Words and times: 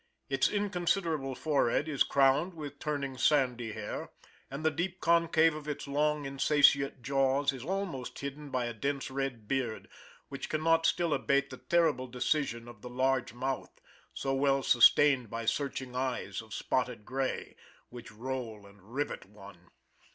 Its 0.29 0.49
inconsiderable 0.49 1.35
forehead 1.35 1.87
is 1.87 2.01
crowned 2.01 2.55
with 2.55 2.79
turning 2.79 3.19
sandy 3.19 3.73
hair, 3.73 4.09
and 4.49 4.65
the 4.65 4.71
deep 4.71 4.99
concave 4.99 5.53
of 5.53 5.67
its 5.67 5.87
long 5.87 6.25
insatiate 6.25 7.03
jaws 7.03 7.53
is 7.53 7.63
almost 7.63 8.17
hidden 8.17 8.49
by 8.49 8.65
a 8.65 8.73
dense 8.73 9.11
red 9.11 9.47
beard, 9.47 9.87
which 10.27 10.49
can 10.49 10.63
not 10.63 10.87
still 10.87 11.13
abate 11.13 11.51
the 11.51 11.57
terrible 11.57 12.07
decision 12.07 12.67
of 12.67 12.81
the 12.81 12.89
large 12.89 13.35
mouth, 13.35 13.79
so 14.11 14.33
well 14.33 14.63
sustained 14.63 15.29
by 15.29 15.45
searching 15.45 15.95
eyes 15.95 16.41
of 16.41 16.51
spotted 16.51 17.05
gray, 17.05 17.55
which 17.89 18.11
roll 18.11 18.65
and 18.65 18.81
rivet 18.95 19.27
one. 19.27 19.69